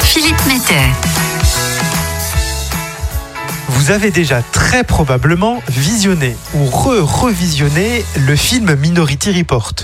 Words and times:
Philippe 0.00 0.46
Metter. 0.46 0.80
Vous 3.68 3.90
avez 3.90 4.10
déjà 4.10 4.40
très 4.40 4.82
probablement 4.82 5.62
visionné 5.68 6.34
ou 6.54 6.64
re-revisionné 6.64 8.02
le 8.16 8.34
film 8.34 8.74
Minority 8.74 9.30
Report. 9.30 9.74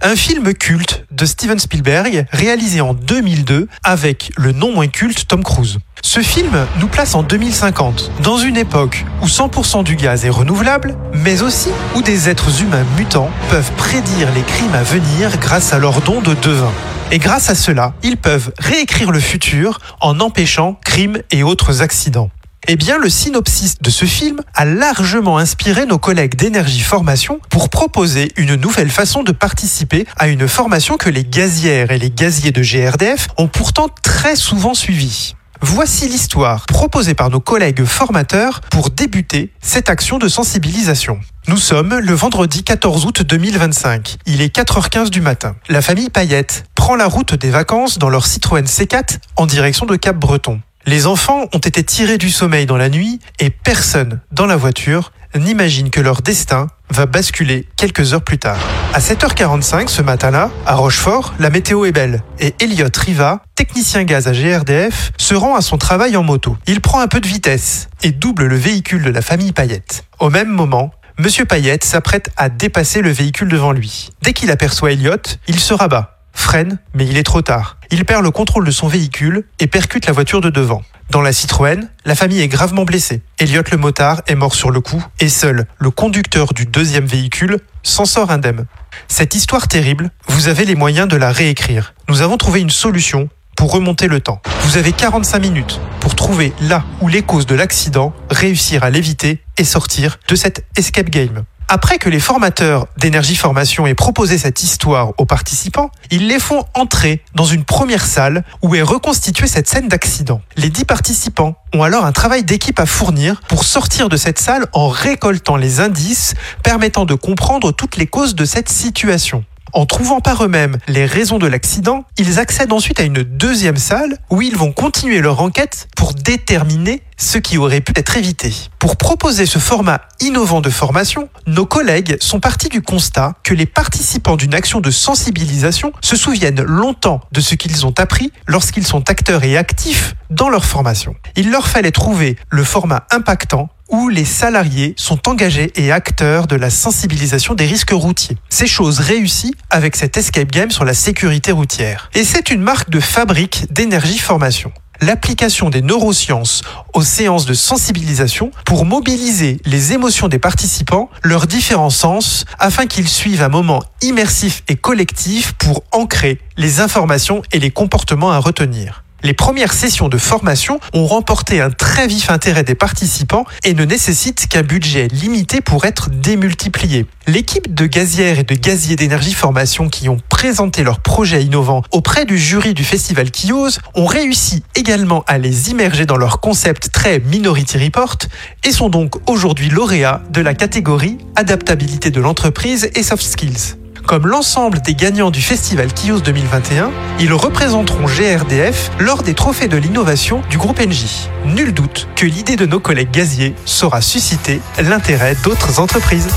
Un 0.00 0.14
film 0.14 0.54
culte 0.54 1.06
de 1.10 1.26
Steven 1.26 1.58
Spielberg 1.58 2.26
réalisé 2.30 2.80
en 2.80 2.94
2002 2.94 3.66
avec 3.82 4.30
le 4.36 4.52
non 4.52 4.72
moins 4.72 4.86
culte 4.86 5.26
Tom 5.26 5.42
Cruise. 5.42 5.78
Ce 6.02 6.20
film 6.20 6.68
nous 6.78 6.86
place 6.86 7.16
en 7.16 7.24
2050, 7.24 8.12
dans 8.22 8.38
une 8.38 8.58
époque 8.58 9.04
où 9.22 9.26
100% 9.26 9.82
du 9.82 9.96
gaz 9.96 10.24
est 10.24 10.30
renouvelable, 10.30 10.96
mais 11.12 11.42
aussi 11.42 11.70
où 11.96 12.02
des 12.02 12.28
êtres 12.28 12.62
humains 12.62 12.86
mutants 12.96 13.30
peuvent 13.50 13.72
prédire 13.72 14.30
les 14.36 14.42
crimes 14.42 14.74
à 14.76 14.84
venir 14.84 15.36
grâce 15.40 15.72
à 15.72 15.80
leur 15.80 16.00
don 16.02 16.20
de 16.20 16.34
devin. 16.34 16.70
Et 17.12 17.18
grâce 17.18 17.50
à 17.50 17.54
cela, 17.54 17.94
ils 18.02 18.16
peuvent 18.16 18.52
réécrire 18.58 19.12
le 19.12 19.20
futur 19.20 19.78
en 20.00 20.18
empêchant 20.18 20.78
crimes 20.84 21.22
et 21.30 21.44
autres 21.44 21.80
accidents. 21.80 22.30
Eh 22.66 22.74
bien, 22.74 22.98
le 22.98 23.08
synopsis 23.08 23.80
de 23.80 23.90
ce 23.90 24.06
film 24.06 24.40
a 24.54 24.64
largement 24.64 25.38
inspiré 25.38 25.86
nos 25.86 25.98
collègues 25.98 26.34
d'énergie 26.34 26.80
formation 26.80 27.38
pour 27.48 27.68
proposer 27.68 28.32
une 28.36 28.56
nouvelle 28.56 28.90
façon 28.90 29.22
de 29.22 29.30
participer 29.30 30.04
à 30.16 30.26
une 30.26 30.48
formation 30.48 30.96
que 30.96 31.08
les 31.08 31.22
gazières 31.22 31.92
et 31.92 31.98
les 31.98 32.10
gaziers 32.10 32.50
de 32.50 32.62
GRDF 32.62 33.28
ont 33.36 33.46
pourtant 33.46 33.88
très 34.02 34.34
souvent 34.34 34.74
suivie. 34.74 35.36
Voici 35.62 36.08
l'histoire 36.08 36.66
proposée 36.66 37.14
par 37.14 37.30
nos 37.30 37.40
collègues 37.40 37.84
formateurs 37.84 38.60
pour 38.62 38.90
débuter 38.90 39.52
cette 39.60 39.88
action 39.88 40.18
de 40.18 40.28
sensibilisation. 40.28 41.20
Nous 41.48 41.56
sommes 41.56 41.98
le 41.98 42.12
vendredi 42.12 42.64
14 42.64 43.06
août 43.06 43.22
2025. 43.22 44.16
Il 44.26 44.42
est 44.42 44.54
4h15 44.54 45.10
du 45.10 45.20
matin. 45.20 45.54
La 45.68 45.80
famille 45.80 46.10
Payette 46.10 46.64
prend 46.86 46.94
la 46.94 47.08
route 47.08 47.34
des 47.34 47.50
vacances 47.50 47.98
dans 47.98 48.08
leur 48.08 48.26
Citroën 48.26 48.62
C4 48.62 49.18
en 49.34 49.46
direction 49.46 49.86
de 49.86 49.96
Cap 49.96 50.16
Breton. 50.16 50.60
Les 50.86 51.08
enfants 51.08 51.46
ont 51.52 51.58
été 51.58 51.82
tirés 51.82 52.16
du 52.16 52.30
sommeil 52.30 52.64
dans 52.64 52.76
la 52.76 52.88
nuit 52.88 53.18
et 53.40 53.50
personne 53.50 54.20
dans 54.30 54.46
la 54.46 54.54
voiture 54.54 55.10
n'imagine 55.34 55.90
que 55.90 56.00
leur 56.00 56.22
destin 56.22 56.68
va 56.90 57.06
basculer 57.06 57.66
quelques 57.74 58.14
heures 58.14 58.22
plus 58.22 58.38
tard. 58.38 58.60
À 58.94 59.00
7h45 59.00 59.88
ce 59.88 60.00
matin-là, 60.00 60.52
à 60.64 60.76
Rochefort, 60.76 61.34
la 61.40 61.50
météo 61.50 61.86
est 61.86 61.90
belle 61.90 62.22
et 62.38 62.54
Elliot 62.60 62.86
Riva, 62.96 63.42
technicien 63.56 64.04
gaz 64.04 64.28
à 64.28 64.32
GRDF, 64.32 65.10
se 65.18 65.34
rend 65.34 65.56
à 65.56 65.62
son 65.62 65.78
travail 65.78 66.16
en 66.16 66.22
moto. 66.22 66.56
Il 66.68 66.80
prend 66.80 67.00
un 67.00 67.08
peu 67.08 67.18
de 67.18 67.26
vitesse 67.26 67.88
et 68.04 68.12
double 68.12 68.46
le 68.46 68.56
véhicule 68.56 69.02
de 69.02 69.10
la 69.10 69.22
famille 69.22 69.50
Payette. 69.50 70.04
Au 70.20 70.30
même 70.30 70.50
moment, 70.50 70.92
Monsieur 71.18 71.46
Payette 71.46 71.82
s'apprête 71.82 72.30
à 72.36 72.48
dépasser 72.48 73.00
le 73.00 73.10
véhicule 73.10 73.48
devant 73.48 73.72
lui. 73.72 74.10
Dès 74.22 74.34
qu'il 74.34 74.52
aperçoit 74.52 74.92
Elliot, 74.92 75.16
il 75.48 75.58
se 75.58 75.74
rabat 75.74 76.15
freine, 76.38 76.78
mais 76.94 77.06
il 77.06 77.16
est 77.16 77.22
trop 77.22 77.42
tard. 77.42 77.78
Il 77.90 78.04
perd 78.04 78.22
le 78.22 78.30
contrôle 78.30 78.64
de 78.64 78.70
son 78.70 78.88
véhicule 78.88 79.44
et 79.58 79.66
percute 79.66 80.06
la 80.06 80.12
voiture 80.12 80.40
de 80.40 80.50
devant. 80.50 80.82
Dans 81.10 81.22
la 81.22 81.32
Citroën, 81.32 81.88
la 82.04 82.14
famille 82.14 82.40
est 82.40 82.48
gravement 82.48 82.84
blessée. 82.84 83.22
Elliot 83.38 83.62
le 83.70 83.78
motard 83.78 84.22
est 84.26 84.34
mort 84.34 84.54
sur 84.54 84.70
le 84.70 84.80
coup 84.80 85.04
et 85.20 85.28
seul 85.28 85.66
le 85.78 85.90
conducteur 85.90 86.52
du 86.52 86.66
deuxième 86.66 87.06
véhicule 87.06 87.58
s'en 87.82 88.04
sort 88.04 88.30
indemne. 88.30 88.66
Cette 89.08 89.34
histoire 89.34 89.68
terrible, 89.68 90.10
vous 90.28 90.48
avez 90.48 90.64
les 90.64 90.74
moyens 90.74 91.08
de 91.08 91.16
la 91.16 91.30
réécrire. 91.30 91.94
Nous 92.08 92.22
avons 92.22 92.36
trouvé 92.36 92.60
une 92.60 92.70
solution 92.70 93.28
pour 93.56 93.72
remonter 93.72 94.08
le 94.08 94.20
temps. 94.20 94.42
Vous 94.62 94.76
avez 94.76 94.92
45 94.92 95.38
minutes 95.38 95.80
pour 96.00 96.14
trouver 96.14 96.52
là 96.60 96.84
où 97.00 97.08
les 97.08 97.22
causes 97.22 97.46
de 97.46 97.54
l'accident, 97.54 98.12
réussir 98.30 98.84
à 98.84 98.90
l'éviter 98.90 99.42
et 99.56 99.64
sortir 99.64 100.18
de 100.28 100.34
cette 100.34 100.64
escape 100.76 101.10
game. 101.10 101.44
Après 101.68 101.98
que 101.98 102.08
les 102.08 102.20
formateurs 102.20 102.86
d'énergie 102.96 103.34
formation 103.34 103.88
aient 103.88 103.96
proposé 103.96 104.38
cette 104.38 104.62
histoire 104.62 105.12
aux 105.18 105.24
participants, 105.26 105.90
ils 106.12 106.28
les 106.28 106.38
font 106.38 106.64
entrer 106.74 107.24
dans 107.34 107.44
une 107.44 107.64
première 107.64 108.06
salle 108.06 108.44
où 108.62 108.76
est 108.76 108.82
reconstituée 108.82 109.48
cette 109.48 109.68
scène 109.68 109.88
d'accident. 109.88 110.40
Les 110.56 110.70
dix 110.70 110.84
participants 110.84 111.56
ont 111.74 111.82
alors 111.82 112.04
un 112.04 112.12
travail 112.12 112.44
d'équipe 112.44 112.78
à 112.78 112.86
fournir 112.86 113.40
pour 113.48 113.64
sortir 113.64 114.08
de 114.08 114.16
cette 114.16 114.38
salle 114.38 114.66
en 114.74 114.86
récoltant 114.88 115.56
les 115.56 115.80
indices 115.80 116.34
permettant 116.62 117.04
de 117.04 117.14
comprendre 117.14 117.72
toutes 117.72 117.96
les 117.96 118.06
causes 118.06 118.36
de 118.36 118.44
cette 118.44 118.68
situation. 118.68 119.44
En 119.72 119.84
trouvant 119.84 120.20
par 120.20 120.42
eux-mêmes 120.44 120.78
les 120.88 121.04
raisons 121.06 121.38
de 121.38 121.46
l'accident, 121.46 122.04
ils 122.18 122.38
accèdent 122.38 122.72
ensuite 122.72 123.00
à 123.00 123.02
une 123.02 123.22
deuxième 123.22 123.76
salle 123.76 124.18
où 124.30 124.40
ils 124.42 124.56
vont 124.56 124.72
continuer 124.72 125.20
leur 125.20 125.40
enquête 125.40 125.88
pour 125.96 126.14
déterminer 126.14 127.02
ce 127.18 127.38
qui 127.38 127.58
aurait 127.58 127.80
pu 127.80 127.92
être 127.96 128.16
évité. 128.16 128.52
Pour 128.78 128.96
proposer 128.96 129.46
ce 129.46 129.58
format 129.58 130.02
innovant 130.20 130.60
de 130.60 130.70
formation, 130.70 131.28
nos 131.46 131.66
collègues 131.66 132.16
sont 132.20 132.40
partis 132.40 132.68
du 132.68 132.82
constat 132.82 133.34
que 133.42 133.54
les 133.54 133.66
participants 133.66 134.36
d'une 134.36 134.54
action 134.54 134.80
de 134.80 134.90
sensibilisation 134.90 135.92
se 136.00 136.16
souviennent 136.16 136.62
longtemps 136.62 137.20
de 137.32 137.40
ce 137.40 137.54
qu'ils 137.54 137.86
ont 137.86 137.94
appris 137.98 138.32
lorsqu'ils 138.46 138.86
sont 138.86 139.08
acteurs 139.10 139.44
et 139.44 139.56
actifs 139.56 140.14
dans 140.30 140.48
leur 140.48 140.64
formation. 140.64 141.14
Il 141.36 141.50
leur 141.50 141.68
fallait 141.68 141.90
trouver 141.90 142.36
le 142.50 142.64
format 142.64 143.06
impactant 143.10 143.68
où 143.88 144.08
les 144.08 144.24
salariés 144.24 144.94
sont 144.96 145.28
engagés 145.28 145.72
et 145.76 145.92
acteurs 145.92 146.46
de 146.46 146.56
la 146.56 146.70
sensibilisation 146.70 147.54
des 147.54 147.66
risques 147.66 147.92
routiers. 147.92 148.36
Ces 148.48 148.66
choses 148.66 149.00
réussies 149.00 149.54
avec 149.70 149.96
cet 149.96 150.16
escape 150.16 150.50
game 150.50 150.70
sur 150.70 150.84
la 150.84 150.94
sécurité 150.94 151.52
routière. 151.52 152.10
Et 152.14 152.24
c'est 152.24 152.50
une 152.50 152.62
marque 152.62 152.90
de 152.90 153.00
fabrique 153.00 153.72
d'énergie 153.72 154.18
formation 154.18 154.72
l'application 155.00 155.70
des 155.70 155.82
neurosciences 155.82 156.62
aux 156.94 157.02
séances 157.02 157.46
de 157.46 157.54
sensibilisation 157.54 158.50
pour 158.64 158.84
mobiliser 158.84 159.60
les 159.64 159.92
émotions 159.92 160.28
des 160.28 160.38
participants, 160.38 161.10
leurs 161.22 161.46
différents 161.46 161.90
sens, 161.90 162.44
afin 162.58 162.86
qu'ils 162.86 163.08
suivent 163.08 163.42
un 163.42 163.48
moment 163.48 163.82
immersif 164.02 164.62
et 164.68 164.76
collectif 164.76 165.52
pour 165.52 165.84
ancrer 165.92 166.40
les 166.56 166.80
informations 166.80 167.42
et 167.52 167.58
les 167.58 167.70
comportements 167.70 168.32
à 168.32 168.38
retenir. 168.38 169.04
Les 169.26 169.34
premières 169.34 169.72
sessions 169.72 170.08
de 170.08 170.18
formation 170.18 170.78
ont 170.92 171.04
remporté 171.04 171.60
un 171.60 171.70
très 171.70 172.06
vif 172.06 172.30
intérêt 172.30 172.62
des 172.62 172.76
participants 172.76 173.44
et 173.64 173.74
ne 173.74 173.84
nécessitent 173.84 174.46
qu'un 174.46 174.62
budget 174.62 175.08
limité 175.08 175.60
pour 175.60 175.84
être 175.84 176.10
démultiplié. 176.10 177.06
L'équipe 177.26 177.74
de 177.74 177.86
gazières 177.86 178.38
et 178.38 178.44
de 178.44 178.54
gaziers 178.54 178.94
d'énergie 178.94 179.32
formation 179.32 179.88
qui 179.88 180.08
ont 180.08 180.18
présenté 180.28 180.84
leurs 180.84 181.00
projets 181.00 181.42
innovants 181.42 181.82
auprès 181.90 182.24
du 182.24 182.38
jury 182.38 182.72
du 182.72 182.84
festival 182.84 183.32
Kios 183.32 183.80
ont 183.96 184.06
réussi 184.06 184.62
également 184.76 185.24
à 185.26 185.38
les 185.38 185.70
immerger 185.70 186.06
dans 186.06 186.18
leur 186.18 186.38
concept 186.38 186.92
très 186.92 187.18
Minority 187.18 187.78
Report 187.78 188.18
et 188.62 188.70
sont 188.70 188.90
donc 188.90 189.16
aujourd'hui 189.28 189.70
lauréats 189.70 190.22
de 190.30 190.40
la 190.40 190.54
catégorie 190.54 191.18
adaptabilité 191.34 192.12
de 192.12 192.20
l'entreprise 192.20 192.90
et 192.94 193.02
soft 193.02 193.24
skills. 193.24 193.74
Comme 194.06 194.28
l'ensemble 194.28 194.80
des 194.80 194.94
gagnants 194.94 195.32
du 195.32 195.42
festival 195.42 195.92
Kios 195.92 196.20
2021, 196.20 196.92
ils 197.18 197.32
représenteront 197.32 198.06
GRDF 198.06 198.92
lors 199.00 199.24
des 199.24 199.34
trophées 199.34 199.66
de 199.66 199.76
l'innovation 199.76 200.42
du 200.48 200.58
groupe 200.58 200.78
NJ. 200.78 201.28
Nul 201.44 201.74
doute 201.74 202.06
que 202.14 202.24
l'idée 202.24 202.54
de 202.54 202.66
nos 202.66 202.78
collègues 202.78 203.10
gaziers 203.10 203.56
saura 203.64 204.00
susciter 204.00 204.60
l'intérêt 204.80 205.34
d'autres 205.42 205.80
entreprises. 205.80 206.28